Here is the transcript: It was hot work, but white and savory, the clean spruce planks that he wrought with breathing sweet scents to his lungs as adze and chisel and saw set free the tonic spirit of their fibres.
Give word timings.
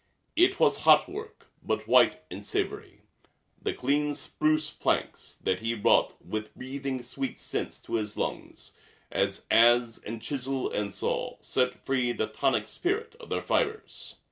It 0.35 0.59
was 0.59 0.77
hot 0.77 1.07
work, 1.07 1.51
but 1.61 1.87
white 1.87 2.23
and 2.31 2.43
savory, 2.43 3.03
the 3.61 3.71
clean 3.71 4.15
spruce 4.15 4.71
planks 4.71 5.35
that 5.43 5.59
he 5.59 5.75
wrought 5.75 6.15
with 6.25 6.55
breathing 6.55 7.03
sweet 7.03 7.37
scents 7.39 7.77
to 7.81 7.93
his 7.93 8.17
lungs 8.17 8.75
as 9.11 9.45
adze 9.51 9.99
and 10.03 10.19
chisel 10.19 10.71
and 10.71 10.91
saw 10.91 11.37
set 11.41 11.85
free 11.85 12.13
the 12.13 12.25
tonic 12.25 12.67
spirit 12.67 13.15
of 13.19 13.29
their 13.29 13.43
fibres. 13.43 14.15